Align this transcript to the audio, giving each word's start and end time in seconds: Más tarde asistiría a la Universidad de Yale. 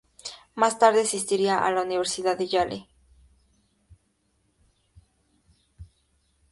Más 0.55 0.79
tarde 0.79 1.01
asistiría 1.01 1.59
a 1.63 1.69
la 1.69 1.83
Universidad 1.83 2.35
de 2.35 2.47
Yale. 2.47 2.87